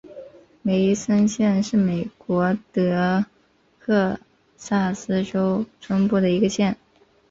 [0.63, 3.23] 梅森县是美国德
[3.77, 4.19] 克
[4.57, 6.75] 萨斯州中部的一个县。